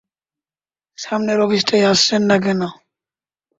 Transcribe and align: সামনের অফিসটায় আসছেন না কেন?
সামনের 0.97 1.37
অফিসটায় 1.39 1.89
আসছেন 1.91 2.21
না 2.29 2.37
কেন? 2.43 2.61